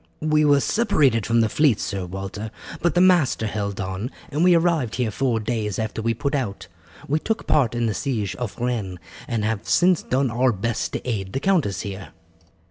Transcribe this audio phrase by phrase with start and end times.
[0.23, 2.49] "We were separated from the fleet, Sir Walter,
[2.81, 6.67] but the master held on, and we arrived here four days after we put out.
[7.07, 11.07] We took part in the siege of Rennes, and have since done our best to
[11.07, 12.13] aid the countess here."